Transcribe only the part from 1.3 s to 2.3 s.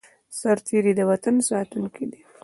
ساتونکی دی